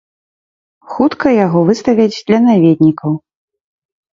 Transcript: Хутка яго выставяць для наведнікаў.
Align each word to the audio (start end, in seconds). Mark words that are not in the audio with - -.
Хутка 0.93 1.33
яго 1.45 1.59
выставяць 1.69 2.23
для 2.31 2.39
наведнікаў. 2.47 3.11